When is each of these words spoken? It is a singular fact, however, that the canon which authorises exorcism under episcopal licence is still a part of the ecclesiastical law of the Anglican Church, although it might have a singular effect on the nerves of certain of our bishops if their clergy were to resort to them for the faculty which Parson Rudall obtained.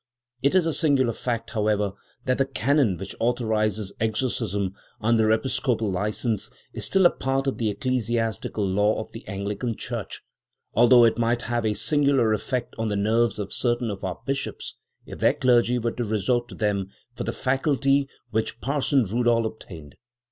It 0.41 0.55
is 0.55 0.65
a 0.65 0.73
singular 0.73 1.13
fact, 1.13 1.51
however, 1.51 1.91
that 2.25 2.39
the 2.39 2.45
canon 2.45 2.97
which 2.97 3.13
authorises 3.19 3.93
exorcism 3.99 4.73
under 4.99 5.31
episcopal 5.31 5.91
licence 5.91 6.49
is 6.73 6.85
still 6.85 7.05
a 7.05 7.11
part 7.11 7.45
of 7.45 7.59
the 7.59 7.69
ecclesiastical 7.69 8.65
law 8.65 8.99
of 8.99 9.11
the 9.11 9.27
Anglican 9.27 9.77
Church, 9.77 10.21
although 10.73 11.03
it 11.05 11.19
might 11.19 11.43
have 11.43 11.67
a 11.67 11.75
singular 11.75 12.33
effect 12.33 12.73
on 12.79 12.87
the 12.87 12.95
nerves 12.95 13.37
of 13.37 13.53
certain 13.53 13.91
of 13.91 14.03
our 14.03 14.19
bishops 14.25 14.73
if 15.05 15.19
their 15.19 15.35
clergy 15.35 15.77
were 15.77 15.91
to 15.91 16.03
resort 16.03 16.47
to 16.49 16.55
them 16.55 16.89
for 17.13 17.23
the 17.23 17.31
faculty 17.31 18.09
which 18.31 18.59
Parson 18.59 19.05
Rudall 19.05 19.45
obtained. 19.45 19.97